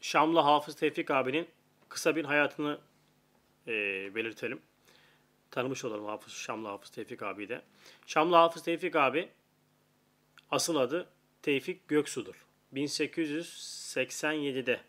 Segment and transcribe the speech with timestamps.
[0.00, 1.48] Şamlı Hafız Tevfik abinin
[1.88, 2.78] kısa bir hayatını
[3.68, 3.72] e,
[4.14, 4.60] belirtelim.
[5.50, 7.62] Tanımış olalım Hafız, Şamlı Hafız Tevfik abi de.
[8.06, 9.28] Şamlı Hafız Tevfik abi
[10.50, 11.08] asıl adı
[11.42, 12.44] Tevfik Göksu'dur.
[12.74, 14.80] 1887'de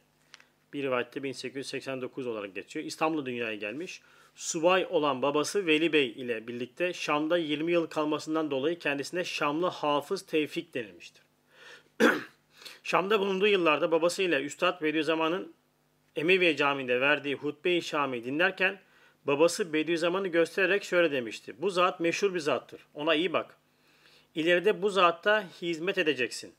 [0.74, 2.86] bir rivayette 1889 olarak geçiyor.
[2.86, 4.02] İstanbul'da dünyaya gelmiş.
[4.36, 10.26] Subay olan babası Veli Bey ile birlikte Şam'da 20 yıl kalmasından dolayı kendisine Şamlı Hafız
[10.26, 11.24] Tevfik denilmiştir.
[12.84, 15.54] Şam'da bulunduğu yıllarda babasıyla Üstad Bediüzzaman'ın
[16.16, 18.80] Emeviye Camii'nde verdiği hutbe-i Şami dinlerken
[19.28, 21.56] babası Bediüzzaman'ı göstererek şöyle demişti.
[21.62, 22.82] Bu zat meşhur bir zattır.
[22.94, 23.58] Ona iyi bak.
[24.36, 26.54] İleride bu zatta hizmet edeceksin.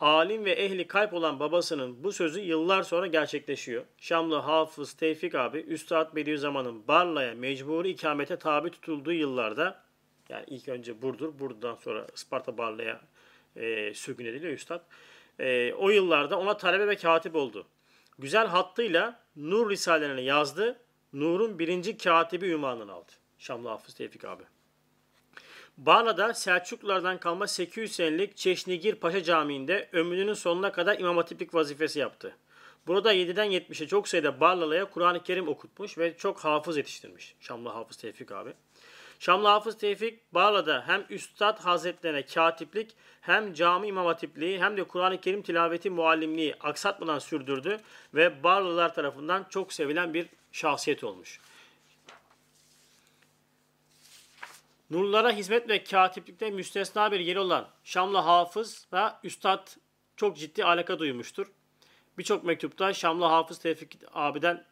[0.00, 3.84] Alim ve ehli kalp olan babasının bu sözü yıllar sonra gerçekleşiyor.
[3.98, 9.82] Şamlı Hafız Tevfik abi Üstad Bediüzzaman'ın Barla'ya mecburi ikamete tabi tutulduğu yıllarda
[10.28, 13.00] yani ilk önce Burdur, Burdur'dan sonra Isparta Barla'ya
[13.56, 14.80] e, sürgün ediliyor Üstad.
[15.38, 17.66] E, o yıllarda ona talebe ve katip oldu.
[18.18, 20.80] Güzel hattıyla Nur Risalelerini yazdı.
[21.12, 23.12] Nur'un birinci katibi ünvanını aldı.
[23.38, 24.42] Şamlı Hafız Tevfik abi.
[25.78, 32.36] Barla'da Selçuklulardan kalma 800 senelik Çeşnigir Paşa Camii'nde ömrünün sonuna kadar imam hatiplik vazifesi yaptı.
[32.86, 37.34] Burada 7'den 70'e çok sayıda Barlalı'ya Kur'an-ı Kerim okutmuş ve çok hafız yetiştirmiş.
[37.40, 38.52] Şamlı Hafız Tevfik abi.
[39.18, 45.20] Şamlı Hafız Tevfik Barla'da hem Üstad Hazretlerine katiplik hem cami imam hatipliği hem de Kur'an-ı
[45.20, 47.80] Kerim tilaveti muallimliği aksatmadan sürdürdü
[48.14, 51.40] ve Barlılar tarafından çok sevilen bir şahsiyet olmuş.
[54.90, 59.68] Nurlara hizmet ve katiplikte müstesna bir yeri olan Şamlı Hafız ve Üstad
[60.16, 61.46] çok ciddi alaka duymuştur.
[62.18, 64.64] Birçok mektupta Şamlı Hafız Tevfik abiden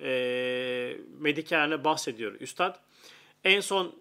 [0.00, 2.80] e, medikârine bahsediyor Üstad.
[3.44, 3.94] En son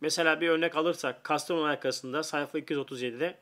[0.00, 3.38] mesela bir örnek alırsak Kastamonu arkasında sayfa 237'de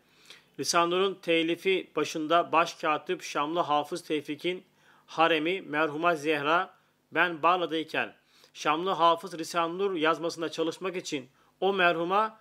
[0.59, 4.65] Lisanur'un telifi başında baş katip Şamlı Hafız Tevfik'in
[5.07, 6.75] haremi merhuma Zehra
[7.13, 8.15] ben Barla'dayken
[8.55, 11.29] Şamlı Hafız Risanur yazmasında çalışmak için
[11.61, 12.39] o merhuma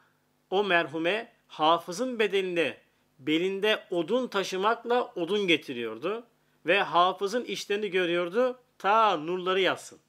[0.49, 2.77] o merhume hafızın bedelinde
[3.19, 6.23] belinde odun taşımakla odun getiriyordu
[6.65, 9.99] ve hafızın işlerini görüyordu ta nurları yazsın.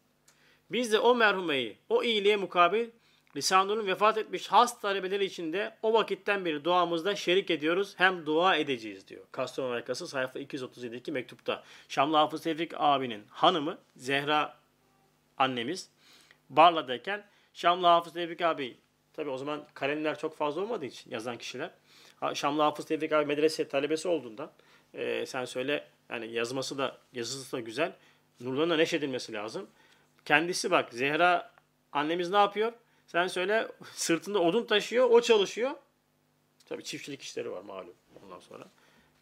[0.70, 2.88] Biz de o merhumeyi o iyiliğe mukabil
[3.36, 7.94] Lisanur'un vefat etmiş has talebeleri içinde o vakitten beri duamızda şerik ediyoruz.
[7.96, 9.24] Hem dua edeceğiz diyor.
[9.32, 11.62] Kastamonu Arkası sayfa 237'deki mektupta.
[11.88, 14.56] Şamlı Hafız Tevfik abinin hanımı Zehra
[15.38, 15.90] annemiz
[16.50, 18.76] Barla'dayken Şamlı Hafız Tevfik abi
[19.12, 21.70] tabi o zaman kalemler çok fazla olmadığı için yazan kişiler
[22.34, 24.50] Şamlı Hafız Tevfik abi medrese talebesi olduğundan
[24.94, 27.92] e, sen söyle yani yazması da yazısı da güzel.
[28.40, 29.66] Nurlarına neşedilmesi lazım.
[30.24, 31.50] Kendisi bak Zehra
[31.92, 32.72] annemiz ne yapıyor?
[33.06, 35.70] Sen söyle sırtında odun taşıyor, o çalışıyor.
[36.68, 38.64] Tabii çiftçilik işleri var malum ondan sonra.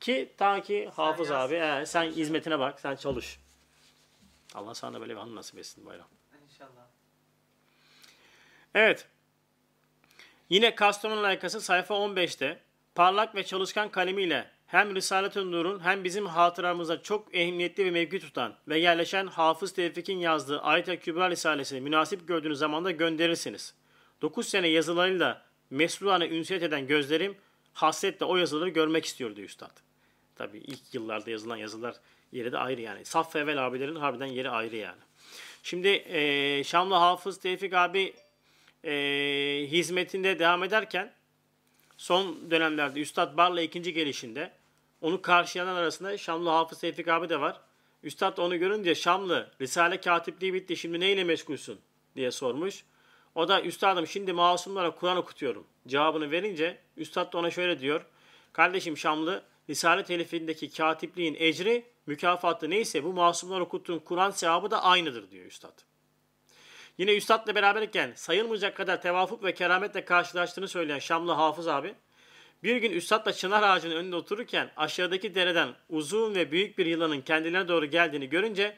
[0.00, 3.38] Ki ta ki Hafız sen abi he, sen hizmetine bak, sen çalış.
[4.54, 6.08] Allah sana böyle bir hanım nasip etsin bayram.
[6.44, 6.86] İnşallah.
[8.74, 9.08] Evet.
[10.50, 12.60] Yine Kastamonu layıkası sayfa 15'te
[12.94, 18.20] parlak ve çalışkan kalemiyle hem Risalet- i Nur'un hem bizim hatıramıza çok ehemmiyetli ve mevki
[18.20, 23.74] tutan ve yerleşen Hafız Tevfik'in yazdığı Ayet-i Kübra Risalesini münasip gördüğünüz zamanda gönderirsiniz.
[24.22, 27.36] 9 sene yazılarıyla mesruhane ünsiyet eden gözlerim
[27.72, 29.76] hasretle o yazıları görmek istiyordu Üstad.
[30.36, 31.94] Tabi ilk yıllarda yazılan yazılar
[32.32, 33.04] yeri de ayrı yani.
[33.04, 35.00] Saf Evvel abilerin harbiden yeri ayrı yani.
[35.62, 38.14] Şimdi e, Şamlı Hafız Tevfik abi
[38.84, 38.92] e,
[39.70, 41.12] hizmetinde devam ederken
[41.96, 44.61] son dönemlerde Üstad Barla ikinci gelişinde
[45.02, 47.60] onu karşılayan arasında Şamlı Hafız Tevfik abi de var.
[48.02, 51.80] Üstad onu görünce Şamlı Risale katipliği bitti şimdi neyle meşgulsün
[52.16, 52.84] diye sormuş.
[53.34, 55.66] O da üstadım şimdi masumlara Kur'an okutuyorum.
[55.86, 58.04] Cevabını verince üstad da ona şöyle diyor.
[58.52, 65.30] Kardeşim Şamlı Risale telifindeki katipliğin ecri mükafatı neyse bu masumlar okuttuğun Kur'an sevabı da aynıdır
[65.30, 65.78] diyor üstad.
[66.98, 71.94] Yine üstadla beraberken sayılmayacak kadar tevafuk ve kerametle karşılaştığını söyleyen Şamlı Hafız abi
[72.62, 77.68] bir gün üstadla çınar ağacının önünde otururken aşağıdaki dereden uzun ve büyük bir yılanın kendilerine
[77.68, 78.76] doğru geldiğini görünce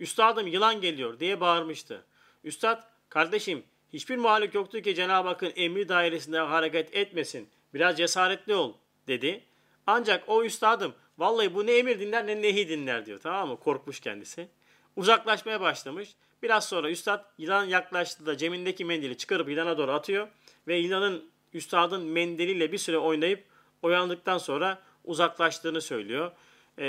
[0.00, 2.04] üstadım yılan geliyor diye bağırmıştı.
[2.44, 3.62] Üstad kardeşim
[3.92, 7.48] hiçbir muhalif yoktu ki Cenab-ı Hakk'ın emri dairesinde hareket etmesin.
[7.74, 8.74] Biraz cesaretli ol
[9.08, 9.44] dedi.
[9.86, 13.60] Ancak o üstadım vallahi bu ne emir dinler ne nehi dinler diyor tamam mı?
[13.60, 14.48] Korkmuş kendisi.
[14.96, 16.14] Uzaklaşmaya başlamış.
[16.42, 20.28] Biraz sonra üstad yılan yaklaştı da cemindeki mendili çıkarıp yılana doğru atıyor.
[20.66, 23.44] Ve yılanın üstadın mendiliyle bir süre oynayıp
[23.82, 26.32] oyandıktan sonra uzaklaştığını söylüyor.
[26.78, 26.86] Ee,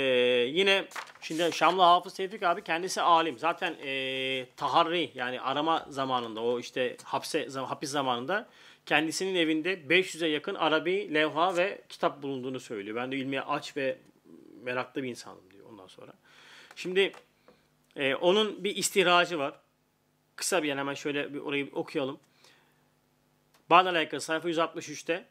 [0.52, 0.84] yine
[1.20, 3.38] şimdi Şamlı Hafız Tevfik abi kendisi alim.
[3.38, 8.48] Zaten e, taharri yani arama zamanında o işte hapse hapis zamanında
[8.86, 12.96] kendisinin evinde 500'e yakın Arabi levha ve kitap bulunduğunu söylüyor.
[12.96, 13.98] Ben de ilmiye aç ve
[14.62, 16.12] meraklı bir insanım diyor ondan sonra.
[16.76, 17.12] Şimdi
[17.96, 19.54] e, onun bir istihracı var.
[20.36, 22.20] Kısa bir yani hemen şöyle bir orayı okuyalım.
[23.72, 25.24] Bana alakalı sayfa 163'te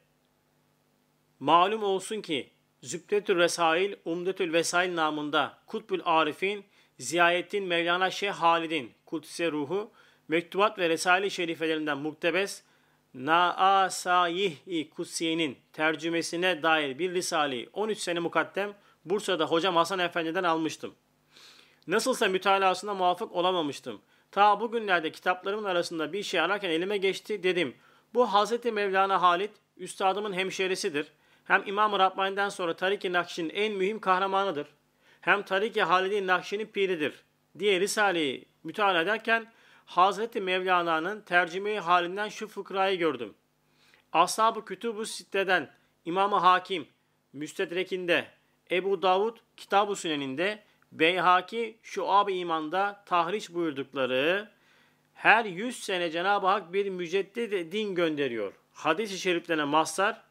[1.40, 2.50] Malum olsun ki
[2.82, 6.66] Zübdetül Resail, Umdetül Vesail namında Kutbül Arif'in,
[7.00, 9.92] Ziyayettin Mevlana Şeyh Halid'in Kudüs'e ruhu,
[10.28, 12.64] mektubat ve Resail-i Şerifelerinden muktebes,
[13.14, 18.74] Naasayih-i Kutsiye'nin tercümesine dair bir risaleyi 13 sene mukaddem
[19.06, 20.96] Bursa'da hocam Hasan Efendi'den almıştım.
[21.88, 24.02] Nasılsa mütalasına muvaffak olamamıştım.
[24.32, 27.76] Ta bugünlerde kitaplarımın arasında bir şey ararken elime geçti dedim.
[28.14, 31.08] Bu Hazreti Mevlana Halit, üstadımın hemşerisidir.
[31.46, 34.68] Hem İmam-ı Rabbani'den sonra Tarik-i Nakşi'nin en mühim kahramanıdır.
[35.22, 37.24] Hem Tarik-i Nakşi'nin piridir
[37.60, 39.52] diye Risale'yi müteala ederken
[39.86, 43.34] Hazreti Mevlana'nın tercümeyi halinden şu fıkrayı gördüm.
[44.14, 45.70] Ashab-ı Kütüb-ü Sitte'den
[46.06, 46.88] İmam-ı Hakim,
[47.34, 48.28] Müstedrek'inde,
[48.72, 54.50] Ebu Davud, Kitab-ı Sünen'inde, Beyhaki, Şuab-ı İman'da tahriş buyurdukları
[55.22, 58.54] her yüz sene Cenab-ı Hak bir müceddid din gönderiyor.
[58.74, 60.22] Hadis-i şeriflerine mazhar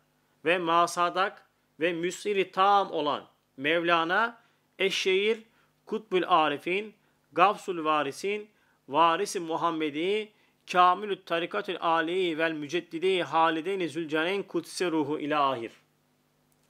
[0.45, 1.47] ve masadak
[1.81, 3.25] ve müsiri tam olan
[3.57, 4.39] Mevlana,
[4.79, 5.39] Eşşehir,
[5.87, 6.95] Kutbül Arifin,
[7.33, 8.49] Gavsul Varisin,
[8.89, 10.33] Varisi Muhammedi,
[10.73, 15.73] Kamilü Tarikatül Aliyi vel Müceddidi Halideyni Zülcaneyn Kutsi Ruhu ilahir.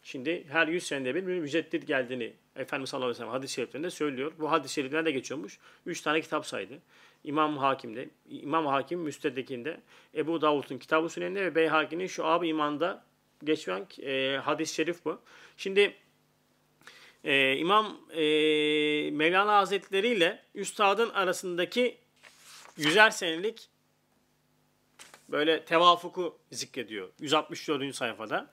[0.02, 3.90] Şimdi her yüz senede bir, bir müceddit geldiğini Efendimiz sallallahu aleyhi ve sellem hadis-i şeriflerinde
[3.90, 4.32] söylüyor.
[4.38, 5.58] Bu hadis-i şeriflerde geçiyormuş.
[5.86, 6.78] Üç tane kitap saydı.
[7.24, 9.80] İmam Hakim'de, İmam Hakim Müstedek'inde,
[10.14, 13.04] Ebu Davud'un Kitab-ı Sünen'de ve Beyhaki'nin şu ab imanda
[13.44, 15.20] geçen e, hadis-i şerif bu.
[15.56, 15.94] Şimdi
[17.24, 18.20] e, İmam e,
[19.10, 21.98] Mevlana Hazretleri ile Üstad'ın arasındaki
[22.76, 23.68] yüzer senelik
[25.28, 27.08] böyle tevafuku zikrediyor.
[27.20, 27.94] 164.
[27.94, 28.50] sayfada.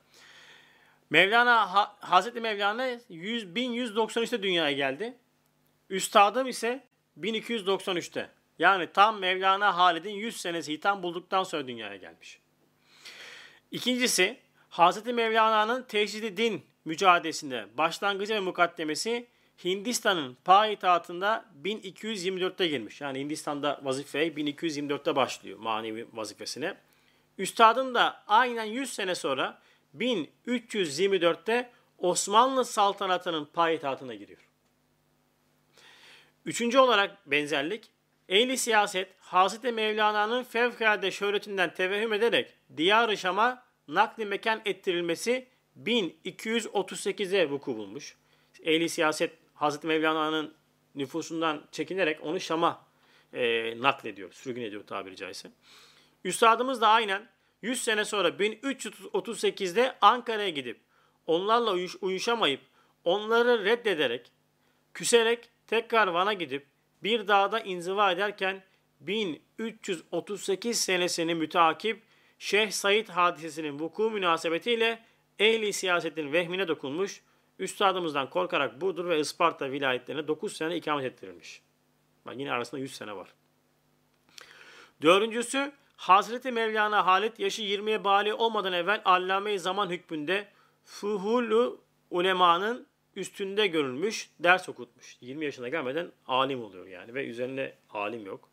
[1.10, 5.18] Mevlana ha, Hazreti Mevlana 100 1193'te dünyaya geldi.
[5.90, 6.84] Üstadım ise
[7.20, 8.37] 1293'te.
[8.60, 12.40] Yani tam Mevlana Halid'in 100 senesi hitam bulduktan sonra dünyaya gelmiş.
[13.72, 14.38] İkincisi
[14.70, 19.28] Hazreti Mevlana'nın teşhidi din mücadelesinde başlangıcı ve mukaddemesi
[19.66, 23.02] Hindistan'ın payitahtında 1224'te girmiş.
[23.02, 26.78] Yani Hindistan'da vazifeye 1224'te başlıyor manevi vazifesine.
[27.38, 29.60] Üstadın da aynen 100 sene sonra
[29.98, 34.40] 1324'te Osmanlı saltanatının payitahtına giriyor.
[36.46, 37.90] Üçüncü olarak benzerlik,
[38.30, 45.48] ehli siyaset Hazreti Mevlana'nın fevkalade şöhretinden tevehüm ederek Diyar-ı Şam'a nakli mekan ettirilmesi
[45.84, 48.16] 1238'e vuku bulmuş.
[48.64, 50.54] Ehli siyaset Hazreti Mevlana'nın
[50.96, 52.86] nüfusundan çekinerek onu Şam'a
[53.34, 55.52] e, naklediyor, sürgün ediyor tabiri caizse.
[56.24, 57.28] Üstadımız da aynen
[57.62, 60.80] 100 sene sonra 1338'de Ankara'ya gidip
[61.28, 62.62] onlarla uyuş, uyuşamayıp
[63.04, 64.32] onları reddederek,
[64.94, 66.66] küserek tekrar Van'a gidip
[67.04, 68.64] bir dağda inziva ederken
[69.00, 72.02] 1338 senesini müteakip
[72.40, 75.04] Şeyh Said hadisesinin vuku münasebetiyle
[75.40, 77.22] ehli siyasetin vehmine dokunmuş,
[77.60, 81.62] üstadımızdan korkarak Burdur ve Isparta vilayetlerine 9 sene ikamet ettirilmiş.
[82.26, 83.34] Bak yine arasında 100 sene var.
[85.02, 90.48] Dördüncüsü Hazreti Mevlana Halit yaşı 20'ye bali olmadan evvel allame zaman hükmünde
[90.86, 95.18] fuhulu ulemanın üstünde görülmüş, ders okutmuş.
[95.22, 98.50] 20 yaşına gelmeden alim oluyor yani ve üzerinde alim yok.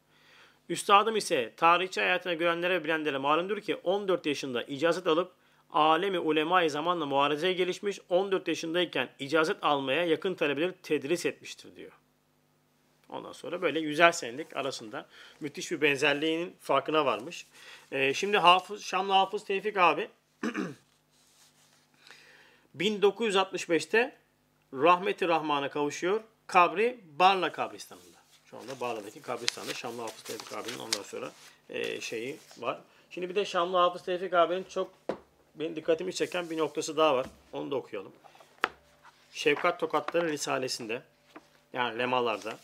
[0.69, 5.33] Üstadım ise tarihçi hayatına görenlere ve bilenlere malumdur ki 14 yaşında icazet alıp
[5.73, 11.93] alemi ulemayı zamanla muhareceye gelişmiş 14 yaşındayken icazet almaya yakın talebeleri tedris etmiştir diyor.
[13.09, 15.07] Ondan sonra böyle yüzer senelik arasında
[15.41, 17.47] müthiş bir benzerliğinin farkına varmış.
[17.93, 20.09] Ee, şimdi Hafız, Şamlı Hafız Tevfik abi
[22.79, 24.24] 1965'te
[24.83, 26.21] rahmeti rahmana kavuşuyor.
[26.47, 28.19] Kabri Barla kabristanında.
[28.45, 31.33] Şu anda Barla'daki kabristanda Şamlı Hafız Tevfik abinin ondan sonra
[31.69, 32.81] e, şeyi var.
[33.11, 34.91] Şimdi bir de Şamlı Hafız Tevfik abinin çok
[35.55, 37.27] benim dikkatimi çeken bir noktası daha var.
[37.53, 38.13] Onu da okuyalım.
[39.33, 41.03] Şefkat Tokatları Risalesi'nde
[41.73, 42.59] yani lemalarda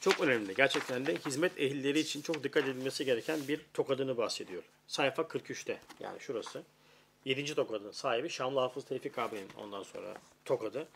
[0.00, 0.54] çok önemli.
[0.54, 4.62] Gerçekten de hizmet ehilleri için çok dikkat edilmesi gereken bir tokadını bahsediyor.
[4.86, 6.62] Sayfa 43'te yani şurası.
[7.24, 7.54] 7.
[7.54, 10.14] tokadın sahibi Şamlı Hafız Tevfik abinin ondan sonra
[10.44, 10.88] tokadı.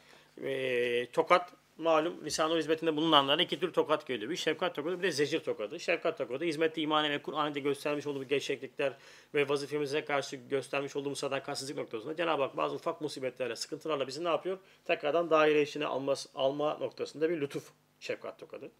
[0.42, 4.30] E, tokat malum lisan hizmetinde bulunanlara iki tür tokat geliyor.
[4.30, 5.80] Bir şefkat tokadı bir de zecir tokadı.
[5.80, 8.92] Şefkat tokadı hizmette imanen ve Kur'an'da göstermiş olduğu gevşeklikler
[9.34, 14.28] ve vazifemize karşı göstermiş olduğumuz sadakatsizlik noktasında Cenab-ı Hak bazı ufak musibetlerle, sıkıntılarla bizi ne
[14.28, 14.58] yapıyor?
[14.84, 18.70] Tekrardan daire içine alma, alma noktasında bir lütuf şefkat tokadı.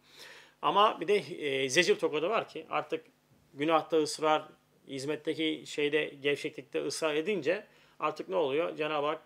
[0.61, 3.05] Ama bir de e, zecir tokadı var ki artık
[3.53, 4.45] günahta ısrar,
[4.87, 7.67] hizmetteki şeyde gevşeklikte ısrar edince
[7.99, 8.75] artık ne oluyor?
[8.75, 9.21] Cenab-ı Hak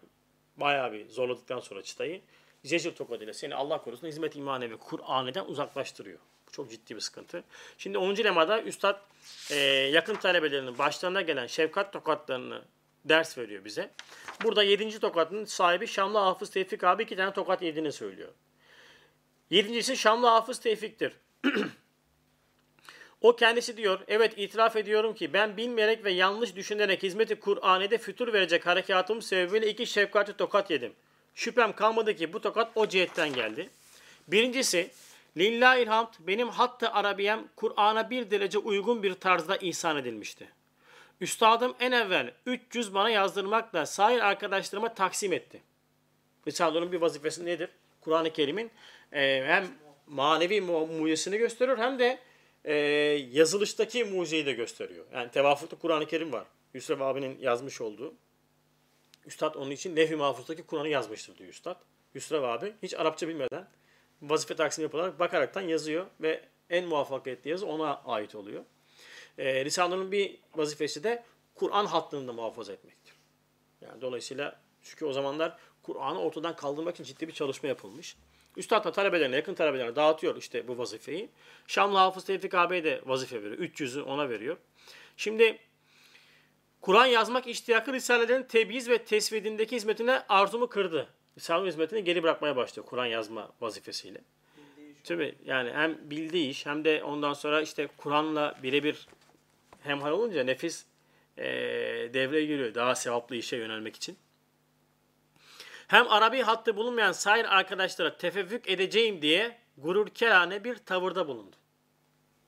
[0.57, 2.21] bayağı bir zorladıktan sonra çıtayı
[2.63, 6.19] zecir tokadıyla seni Allah korusun hizmet imanevi Kur'an'dan uzaklaştırıyor.
[6.47, 7.43] Bu çok ciddi bir sıkıntı.
[7.77, 8.15] Şimdi 10.
[8.15, 8.99] lemada Üstad
[9.51, 9.55] e,
[9.93, 12.61] yakın talebelerinin başlarına gelen şefkat tokatlarını
[13.05, 13.91] ders veriyor bize.
[14.43, 14.99] Burada 7.
[14.99, 18.29] tokatın sahibi Şamlı Hafız Tevfik abi iki tane tokat yediğini söylüyor.
[19.49, 21.13] Yedincisi Şamlı Hafız Tevfik'tir.
[23.21, 28.33] O kendisi diyor, evet itiraf ediyorum ki ben bilmeyerek ve yanlış düşünerek hizmeti Kur'an'ede fütur
[28.33, 30.93] verecek harekatım sebebiyle iki şefkatli tokat yedim.
[31.35, 33.69] Şüphem kalmadı ki bu tokat o cihetten geldi.
[34.27, 34.91] Birincisi,
[35.37, 40.47] Lillahil hamd benim hatta arabiyem Kur'an'a bir derece uygun bir tarzda ihsan edilmişti.
[41.21, 45.61] Üstadım en evvel 300 bana yazdırmakla sair arkadaşlarıma taksim etti.
[46.47, 47.69] Risale'nin bir vazifesi nedir?
[48.01, 48.71] Kur'an-ı Kerim'in
[49.11, 49.67] e, hem
[50.07, 52.19] manevi mucizesini gösteriyor hem de
[52.65, 52.73] e,
[53.31, 55.05] yazılıştaki mucizeyi de gösteriyor.
[55.13, 56.45] Yani tevafukta Kur'an-ı Kerim var.
[56.73, 58.13] Yusuf abinin yazmış olduğu.
[59.25, 61.81] Üstad onun için Levh-i Mahfuz'daki Kur'an'ı yazmıştır diyor Üstad.
[62.13, 63.67] Yusuf abi hiç Arapça bilmeden
[64.21, 68.63] vazife taksimi yapılarak bakaraktan yazıyor ve en muvaffakiyetli yazı ona ait oluyor.
[69.37, 71.23] E, Risale'nin bir vazifesi de
[71.55, 73.13] Kur'an hattını da muhafaza etmektir.
[73.81, 75.57] Yani dolayısıyla çünkü o zamanlar
[75.93, 78.15] Kur'an'ı ortadan kaldırmak için ciddi bir çalışma yapılmış.
[78.57, 81.29] Üstad da talebelerine, yakın talebelerine dağıtıyor işte bu vazifeyi.
[81.67, 83.57] Şamlı Hafız Tevfik abiye de vazife veriyor.
[83.57, 84.57] 300'ü ona veriyor.
[85.17, 85.59] Şimdi
[86.81, 91.07] Kur'an yazmak iştiyakı Risalelerin tebyiz ve tesvidindeki hizmetine arzumu kırdı.
[91.37, 94.21] Risale hizmetini geri bırakmaya başlıyor Kur'an yazma vazifesiyle.
[95.03, 99.07] Tabii yani hem bildiği iş hem de ondan sonra işte Kur'an'la birebir
[99.83, 100.85] hemhal olunca nefis
[101.37, 101.43] e,
[102.13, 104.17] devreye giriyor daha sevaplı işe yönelmek için.
[105.91, 111.55] Hem Arabi hattı bulunmayan sair arkadaşlara tefevvük edeceğim diye gururkerane bir tavırda bulundu.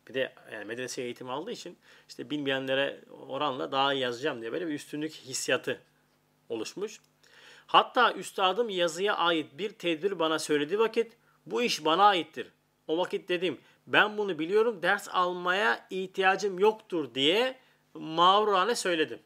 [0.07, 4.67] Bir de yani medrese eğitimi aldığı için işte bilmeyenlere oranla daha iyi yazacağım diye böyle
[4.67, 5.81] bir üstünlük hissiyatı
[6.49, 6.99] oluşmuş.
[7.67, 12.47] Hatta üstadım yazıya ait bir tedbir bana söylediği vakit bu iş bana aittir.
[12.87, 17.59] O vakit dedim ben bunu biliyorum ders almaya ihtiyacım yoktur diye
[17.93, 19.19] mağrurane söyledim.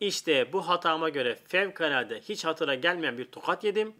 [0.00, 3.94] İşte bu hatama göre fevkalade hiç hatıra gelmeyen bir tokat yedim.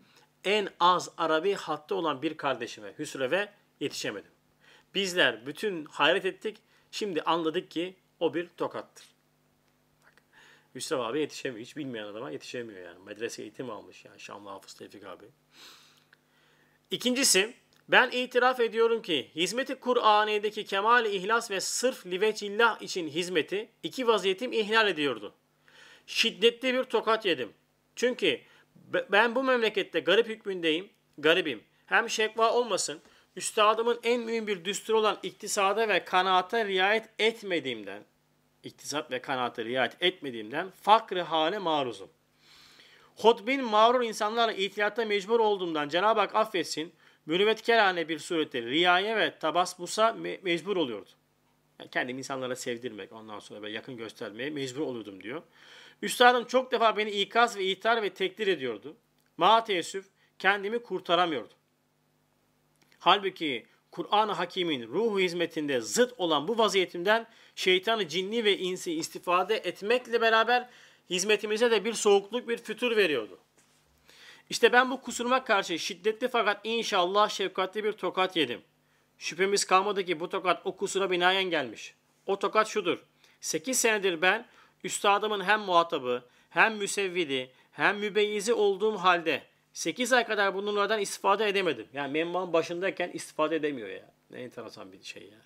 [0.45, 4.31] En az Arabi hattı olan bir kardeşime Hüsrev'e yetişemedim.
[4.95, 6.59] Bizler bütün hayret ettik.
[6.91, 9.07] Şimdi anladık ki o bir tokattır.
[10.05, 10.13] Bak,
[10.75, 11.67] Hüsrev abi yetişemiyor.
[11.67, 12.99] Hiç bilmeyen adama yetişemiyor yani.
[13.07, 15.27] Medrese eğitim almış yani Şamlı Hafız Tevfik abi.
[16.91, 17.55] İkincisi
[17.89, 24.53] ben itiraf ediyorum ki hizmeti Kur'an'daki kemal ihlas ve sırf liveçillah için hizmeti iki vaziyetim
[24.53, 25.35] ihlal ediyordu
[26.07, 27.53] şiddetli bir tokat yedim.
[27.97, 28.41] Çünkü
[29.11, 31.65] ben bu memlekette garip hükmündeyim, garibim.
[31.87, 33.01] Hem şekva olmasın,
[33.37, 38.03] üstadımın en mühim bir düsturu olan iktisada ve kanaata riayet etmediğimden,
[38.63, 42.09] iktisat ve kanaata riayet etmediğimden fakr hale maruzum.
[43.17, 46.93] Hotbin mağrur insanlarla itiyatta mecbur olduğumdan Cenab-ı Hak affetsin,
[47.27, 51.11] mürüvvetkerane bir surette riyaye ve tabasbusa me- mecbur oluyordu.
[51.79, 55.43] Yani kendimi insanlara sevdirmek, ondan sonra böyle yakın göstermeye mecbur oluyordum diyor.
[56.03, 58.97] Üstadım çok defa beni ikaz ve ihtar ve tekdir ediyordu.
[59.37, 60.07] Ma teessüf
[60.39, 61.55] kendimi kurtaramıyordu.
[62.99, 70.21] Halbuki Kur'an-ı Hakim'in ruhu hizmetinde zıt olan bu vaziyetimden şeytanı cinni ve insi istifade etmekle
[70.21, 70.69] beraber
[71.11, 73.39] hizmetimize de bir soğukluk, bir fütur veriyordu.
[74.51, 78.61] İşte ben bu kusuruma karşı şiddetli fakat inşallah şefkatli bir tokat yedim.
[79.19, 81.95] Şüphemiz kalmadı ki bu tokat o kusura binaen gelmiş.
[82.27, 82.99] O tokat şudur.
[83.41, 84.47] 8 senedir ben
[84.87, 91.89] üstadımın hem muhatabı, hem müsevvidi, hem mübeyyizi olduğum halde 8 ay kadar bunlardan istifade edemedim.
[91.93, 94.13] Yani menbaın başındayken istifade edemiyor ya.
[94.31, 95.39] Ne enteresan bir şey ya.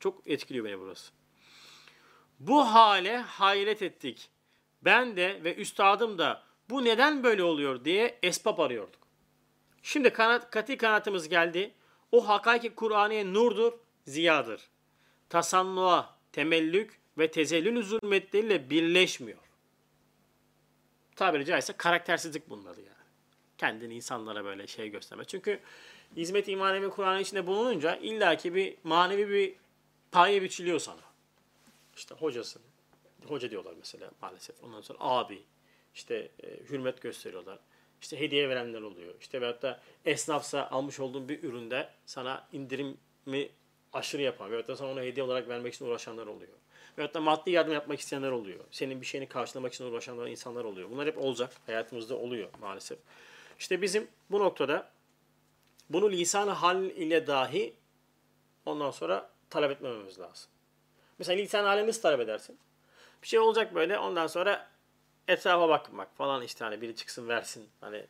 [0.00, 1.12] Çok etkiliyor beni burası.
[2.40, 4.30] Bu hale hayret ettik.
[4.82, 9.06] Ben de ve üstadım da bu neden böyle oluyor diye esbab arıyorduk.
[9.82, 11.74] Şimdi kanat, kati kanatımız geldi.
[12.12, 13.72] O hakiki Kur'an'e nurdur,
[14.06, 14.68] ziyadır.
[15.28, 19.38] Tasannuğa, temellük ve tezellül zulmetleriyle birleşmiyor.
[21.16, 22.90] Tabiri caizse karaktersizlik bunları yani.
[23.58, 25.24] Kendini insanlara böyle şey gösterme.
[25.24, 25.60] Çünkü
[26.16, 29.54] hizmet imanevi Kur'an'ın içinde bulununca illaki bir manevi bir
[30.12, 31.00] paye biçiliyor sana.
[31.96, 32.62] İşte hocasın.
[33.26, 34.64] Hoca diyorlar mesela maalesef.
[34.64, 35.42] Ondan sonra abi.
[35.94, 37.58] işte e, hürmet gösteriyorlar.
[38.00, 39.14] İşte hediye verenler oluyor.
[39.20, 43.48] İşte veyahut da esnafsa almış olduğun bir üründe sana indirimi
[43.96, 46.52] aşırı yapan veyahut da sana onu hediye olarak vermek için uğraşanlar oluyor.
[46.98, 48.60] Veyahut da maddi yardım yapmak isteyenler oluyor.
[48.70, 50.90] Senin bir şeyini karşılamak için uğraşanlar insanlar oluyor.
[50.90, 51.52] Bunlar hep olacak.
[51.66, 52.98] Hayatımızda oluyor maalesef.
[53.58, 54.88] İşte bizim bu noktada
[55.90, 57.74] bunu lisan hal ile dahi
[58.66, 60.50] ondan sonra talep etmememiz lazım.
[61.18, 62.58] Mesela lisan halini talep edersin?
[63.22, 64.68] Bir şey olacak böyle ondan sonra
[65.28, 68.06] etrafa bakmak falan işte hani biri çıksın versin hani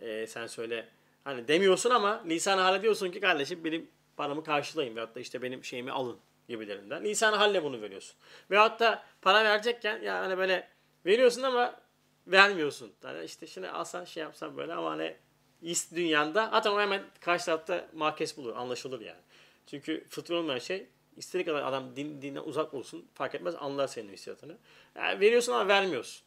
[0.00, 0.88] e, sen söyle
[1.24, 5.64] hani demiyorsun ama lisan hale diyorsun ki kardeşim benim paramı karşılayın veyahut da işte benim
[5.64, 7.04] şeyimi alın gibilerinden.
[7.04, 8.16] Lisan halle bunu veriyorsun.
[8.50, 10.68] Veyahut da para verecekken ya hani böyle
[11.06, 11.80] veriyorsun ama
[12.26, 12.92] vermiyorsun.
[13.04, 15.16] Yani işte şimdi alsan şey yapsan böyle ama hani
[15.62, 19.20] ist dünyanda hatta o hemen karşı tarafta mahkes bulur, anlaşılır yani.
[19.66, 20.86] Çünkü fıtri olmayan şey
[21.16, 24.56] istediği kadar adam din, dinden uzak olsun fark etmez anlar senin hissiyatını.
[24.94, 26.22] Yani veriyorsun ama vermiyorsun.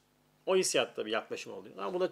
[0.45, 1.77] O hissiyatta bir yaklaşım oluyor.
[1.77, 2.09] Ama bu da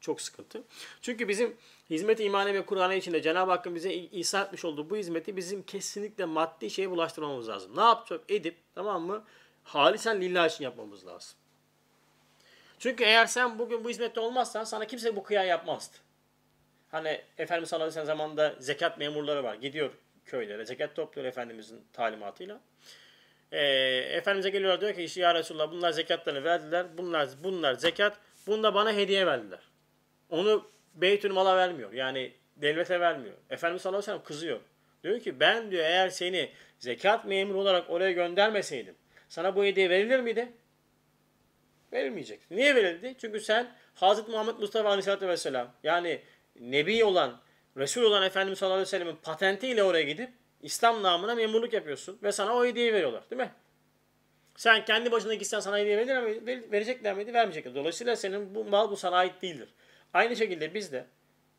[0.00, 0.62] çok sıkıntı.
[1.02, 1.56] Çünkü bizim
[1.90, 6.24] hizmet imani ve Kur'an'ı içinde Cenab-ı Hakk'ın bize ihsan etmiş olduğu bu hizmeti bizim kesinlikle
[6.24, 7.76] maddi şeye bulaştırmamız lazım.
[7.76, 8.20] Ne yapacak?
[8.28, 9.24] Edip tamam mı?
[9.64, 11.36] Halisen lillah için yapmamız lazım.
[12.78, 15.96] Çünkü eğer sen bugün bu hizmette olmazsan sana kimse bu kıya yapmazdı.
[16.90, 19.54] Hani Efendimiz sallallahu aleyhi ve zamanında zekat memurları var.
[19.54, 19.90] Gidiyor
[20.24, 22.60] köylere zekat topluyor Efendimizin talimatıyla.
[23.54, 23.64] E,
[24.16, 26.86] Efendimiz'e geliyorlar diyor ki işte ya Resulallah bunlar zekatlarını verdiler.
[26.98, 28.18] Bunlar bunlar zekat.
[28.46, 29.60] Bunu da bana hediye verdiler.
[30.30, 31.92] Onu Beytül Mal'a vermiyor.
[31.92, 33.34] Yani devlete vermiyor.
[33.50, 34.60] Efendimiz sallallahu aleyhi ve sellem kızıyor.
[35.04, 38.94] Diyor ki ben diyor eğer seni zekat memuru olarak oraya göndermeseydim
[39.28, 40.52] sana bu hediye verilir miydi?
[41.92, 42.50] Verilmeyecek.
[42.50, 43.14] Niye verildi?
[43.20, 46.20] Çünkü sen Hazreti Muhammed Mustafa Aleyhisselatü Vesselam yani
[46.60, 47.40] Nebi olan,
[47.76, 50.30] Resul olan Efendimiz sallallahu aleyhi ve sellemin patentiyle oraya gidip
[50.64, 53.52] İslam namına memurluk yapıyorsun ve sana o hediyeyi veriyorlar değil mi?
[54.56, 56.72] Sen kendi başına gitsen sana hediye verir mi?
[56.72, 57.34] Verecekler miydi?
[57.34, 57.74] Vermeyecekler.
[57.74, 59.68] Dolayısıyla senin bu mal bu sana ait değildir.
[60.14, 61.06] Aynı şekilde biz de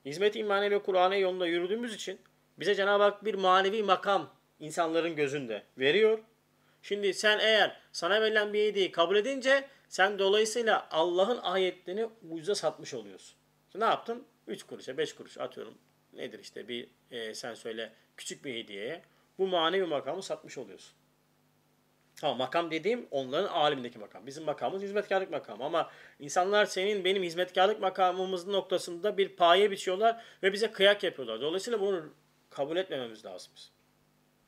[0.05, 2.19] hizmet imani ve Kur'an'a yolunda yürüdüğümüz için
[2.57, 6.19] bize Cenab-ı Hak bir manevi makam insanların gözünde veriyor.
[6.81, 12.93] Şimdi sen eğer sana verilen bir hediyeyi kabul edince sen dolayısıyla Allah'ın ayetlerini ucuza satmış
[12.93, 13.37] oluyorsun.
[13.75, 14.23] ne yaptın?
[14.47, 15.77] 3 kuruşa 5 kuruş atıyorum.
[16.13, 19.01] Nedir işte bir e, sen söyle küçük bir hediyeye
[19.37, 20.95] bu manevi makamı satmış oluyorsun.
[22.21, 24.27] Ha makam dediğim onların alimindeki makam.
[24.27, 30.53] Bizim makamımız hizmetkarlık makamı ama insanlar senin benim hizmetkarlık makamımızın noktasında bir paye biçiyorlar ve
[30.53, 31.41] bize kıyak yapıyorlar.
[31.41, 32.13] Dolayısıyla bunu
[32.49, 33.53] kabul etmememiz lazım.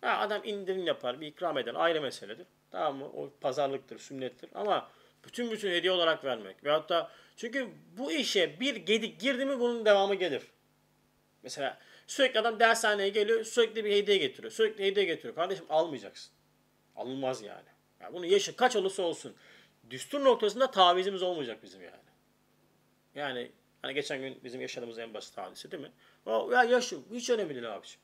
[0.02, 2.48] Ha, adam indirim yapar, bir ikram eder ayrı meseledir.
[2.72, 3.06] Tamam mı?
[3.06, 4.90] O pazarlıktır, sünnettir ama
[5.24, 9.86] bütün bütün hediye olarak vermek veyahut da çünkü bu işe bir gedik girdi mi bunun
[9.86, 10.44] devamı gelir.
[11.48, 14.52] Mesela sürekli adam dershaneye geliyor, sürekli bir hediye getiriyor.
[14.52, 15.36] Sürekli hediye getiriyor.
[15.36, 16.32] Kardeşim almayacaksın.
[16.96, 17.68] Alınmaz yani.
[18.02, 19.36] yani bunu yaşı kaç olursa olsun.
[19.90, 22.10] Düstur noktasında tavizimiz olmayacak bizim yani.
[23.16, 25.92] Yani hani geçen gün bizim yaşadığımız en basit hadise değil mi?
[26.26, 28.02] O, ya yaşı hiç önemli değil abiciğim.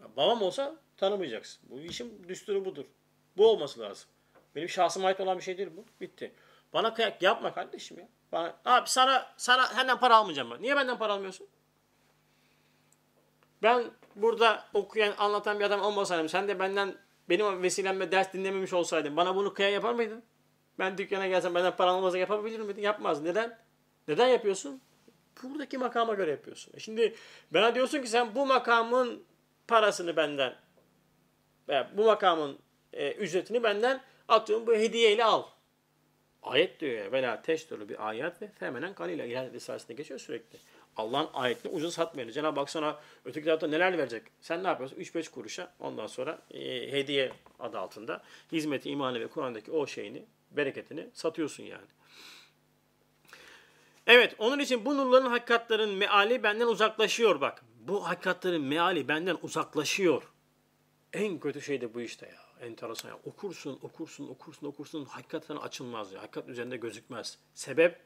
[0.00, 1.62] Ya babam olsa tanımayacaksın.
[1.70, 2.84] Bu işin düsturu budur.
[3.36, 4.08] Bu olması lazım.
[4.54, 5.84] Benim şahsıma ait olan bir şey değil bu.
[6.00, 6.32] Bitti.
[6.72, 8.08] Bana kıyak yapma kardeşim ya.
[8.32, 10.62] Bana, abi sana sana senden para almayacağım ben.
[10.62, 11.48] Niye benden para almıyorsun?
[13.62, 13.84] Ben
[14.16, 16.94] burada okuyan, anlatan bir adam olmasaydım, sen de benden
[17.28, 20.22] benim vesilemle ders dinlememiş olsaydın, bana bunu kıya yapar mıydın?
[20.78, 22.82] Ben dükkana gelsem benden para almazsa yapabilir miydin?
[22.82, 23.22] Yapmaz.
[23.22, 23.58] Neden?
[24.08, 24.80] Neden yapıyorsun?
[25.42, 26.72] Buradaki makama göre yapıyorsun.
[26.76, 27.14] E şimdi
[27.50, 29.24] bana diyorsun ki sen bu makamın
[29.68, 30.54] parasını benden,
[31.68, 32.58] veya bu makamın
[32.92, 35.42] e, ücretini benden atıyorum bu hediyeyle al.
[36.42, 37.12] Ayet diyor ya.
[37.12, 39.24] Vela teşturu bir ayet ve femenen kanıyla.
[39.24, 40.58] İlahi Risalesi'nde geçiyor sürekli.
[40.96, 42.30] Allah'ın ayetini ucuz satmayın.
[42.30, 44.22] Cenab-ı Hak sana öteki tarafta neler verecek?
[44.40, 44.96] Sen ne yapıyorsun?
[44.96, 51.10] 3-5 kuruşa ondan sonra e, hediye adı altında hizmeti, imanı ve Kur'an'daki o şeyini, bereketini
[51.12, 51.86] satıyorsun yani.
[54.06, 57.64] Evet, onun için bu nurların hakikatlerin meali benden uzaklaşıyor bak.
[57.80, 60.22] Bu hakikatlerin meali benden uzaklaşıyor.
[61.12, 63.08] En kötü şey de bu işte ya enteresan.
[63.08, 65.04] Yani okursun, okursun, okursun, okursun.
[65.04, 66.12] Hakikaten açılmaz.
[66.12, 66.22] Ya.
[66.22, 67.38] Hakikat üzerinde gözükmez.
[67.54, 68.00] Sebep?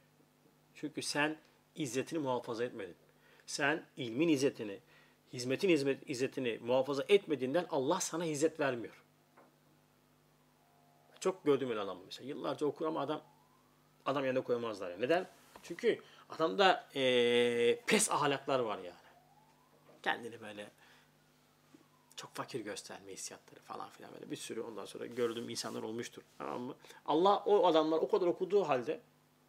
[0.74, 1.36] Çünkü sen
[1.74, 2.96] izzetini muhafaza etmedin.
[3.46, 4.80] Sen ilmin izzetini,
[5.32, 9.04] hizmetin hizmet, izzetini muhafaza etmediğinden Allah sana izzet vermiyor.
[11.20, 12.28] Çok gördüğüm öyle adam mesela.
[12.28, 13.22] Yıllarca okur ama adam
[14.06, 14.90] adam yerine koyamazlar.
[14.90, 15.00] Yani.
[15.02, 15.28] Neden?
[15.62, 18.94] Çünkü adamda ee, pes ahlaklar var yani.
[20.02, 20.70] Kendini böyle
[22.16, 26.22] çok fakir gösterme hissiyatları falan filan böyle bir sürü ondan sonra gördüğüm insanlar olmuştur.
[26.38, 26.74] Tamam mı?
[27.06, 29.00] Allah o adamlar o kadar okuduğu halde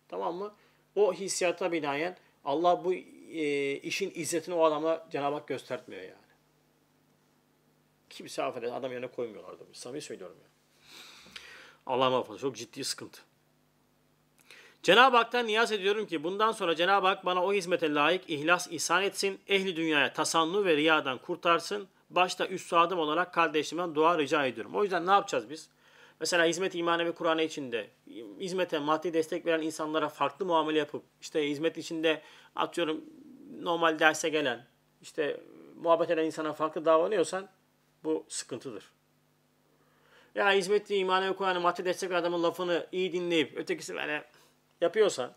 [0.08, 0.54] tamam mı?
[0.96, 6.16] O hissiyata binaen Allah bu e, işin izzetini o adama Cenab-ı Hak göstertmiyor yani.
[8.10, 9.64] Kimse affeder adam yerine koymuyorlardı.
[9.74, 10.48] Samimi söylüyorum ya.
[11.86, 13.22] Allah muhafaza çok ciddi sıkıntı.
[14.84, 19.04] Cenab-ı Hak'tan niyaz ediyorum ki bundan sonra Cenab-ı Hak bana o hizmete layık ihlas ihsan
[19.04, 24.76] etsin, ehli dünyaya tasannu ve riyadan kurtarsın, başta üstadım olarak kardeşimden dua rica ediyorum.
[24.76, 25.70] O yüzden ne yapacağız biz?
[26.22, 27.90] Mesela hizmet imanı ve Kur'an'ı içinde
[28.40, 32.22] hizmete maddi destek veren insanlara farklı muamele yapıp işte hizmet içinde
[32.56, 33.06] atıyorum
[33.62, 34.68] normal derse gelen
[35.02, 35.42] işte
[35.76, 37.50] muhabbet eden insana farklı davranıyorsan
[38.04, 38.92] bu sıkıntıdır.
[40.36, 44.26] Ya hizmet imanı ve Kur'an'ı maddi destek veren adamın lafını iyi dinleyip ötekisi böyle
[44.82, 45.34] yapıyorsan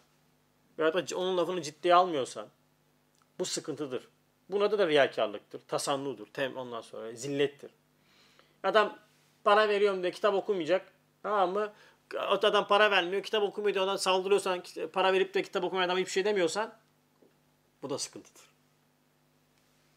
[0.79, 2.49] veya da onun lafını ciddiye almıyorsan
[3.39, 4.09] bu sıkıntıdır.
[4.49, 7.71] Buna da da riyakarlıktır, tasannudur, tem ondan sonra zillettir.
[8.63, 9.04] Adam
[9.45, 10.93] para veriyorum diye kitap okumayacak.
[11.23, 11.73] Tamam mı?
[12.15, 16.01] O adam para vermiyor, kitap okumuyor diye ona saldırıyorsan, para verip de kitap okumayan adama
[16.01, 16.75] hiçbir şey demiyorsan
[17.83, 18.43] bu da sıkıntıdır.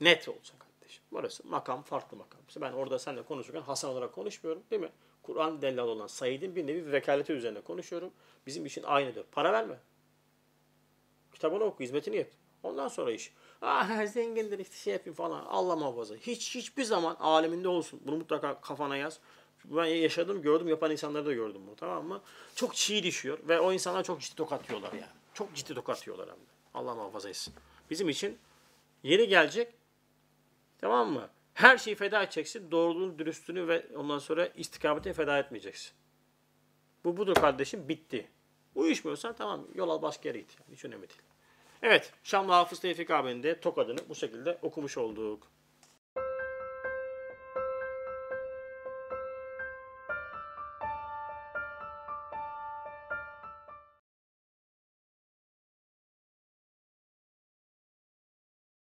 [0.02, 1.04] Net olsun kardeşim.
[1.12, 2.42] Burası makam farklı makam.
[2.62, 4.92] Ben orada seninle konuşurken Hasan olarak konuşmuyorum değil mi?
[5.24, 8.12] Kur'an dellal olan Said'in bir nevi vekaleti üzerine konuşuyorum.
[8.48, 9.24] Bizim için aynıdır.
[9.32, 9.80] Para verme.
[11.34, 12.28] Kitabını oku, hizmetini yap.
[12.64, 13.34] Ondan sonra iş.
[13.62, 15.46] Ah zengindir işte şey yapayım falan.
[15.46, 16.16] Allah muhafaza.
[16.16, 18.02] Hiç hiçbir zaman aleminde olsun.
[18.04, 19.20] Bunu mutlaka kafana yaz.
[19.70, 22.22] Ben yaşadım, gördüm, yapan insanları da gördüm bunu tamam mı?
[22.56, 25.12] Çok çiğ düşüyor ve o insanlar çok ciddi tokat yiyorlar yani.
[25.34, 26.50] Çok ciddi tokat yiyorlar hem de.
[26.74, 27.54] Allah muhafaza etsin.
[27.90, 28.38] Bizim için
[29.04, 29.74] yeri gelecek
[30.82, 31.30] tamam mı?
[31.54, 32.72] Her şeyi feda edeceksin.
[32.72, 35.92] Doğruluğunu, dürüstlüğünü ve ondan sonra istikametini feda etmeyeceksin.
[37.04, 38.28] Bu budur kardeşim bitti.
[38.76, 40.58] Uyuşmuyorsan tamam yol al başka yere git.
[40.60, 41.22] Yani hiç önemli değil.
[41.82, 45.48] Evet Şamlı Hafız Tevfik abinin de tokadını bu şekilde okumuş olduk.